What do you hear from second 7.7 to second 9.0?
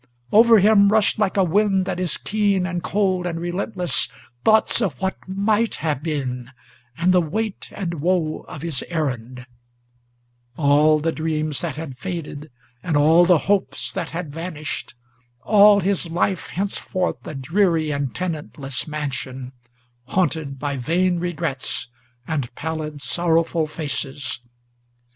and woe of his